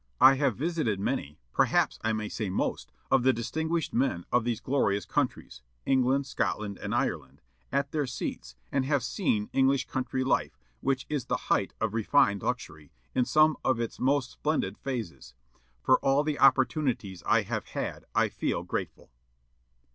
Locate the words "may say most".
2.11-2.91